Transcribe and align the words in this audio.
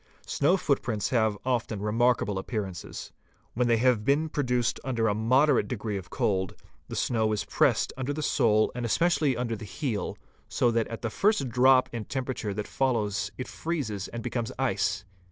Snow 0.25 0.57
footprints 0.57 1.09
have 1.11 1.37
often 1.45 1.79
remarkable 1.79 2.39
appearances. 2.39 3.11
When 3.53 3.67
they 3.67 3.77
have 3.77 4.03
been 4.03 4.29
produced 4.29 4.79
during 4.83 5.11
a 5.11 5.13
moderate 5.13 5.67
degree 5.67 5.95
of 5.95 6.09
cold, 6.09 6.55
the 6.87 6.95
snow 6.95 7.31
is 7.33 7.45
pressed 7.45 7.93
under 7.95 8.11
the 8.11 8.23
sole 8.23 8.71
and 8.73 8.83
especially 8.83 9.37
under 9.37 9.55
the 9.55 9.63
heel, 9.63 10.17
so 10.49 10.71
that 10.71 10.87
at 10.87 11.03
the 11.03 11.11
first 11.11 11.49
drop 11.49 11.87
in 11.93 12.05
temperature 12.05 12.51
that 12.51 12.67
follows 12.67 13.31
it 13.37 13.47
freezes 13.47 14.07
and 14.07 14.23
becomes 14.23 14.51
ice. 14.57 15.05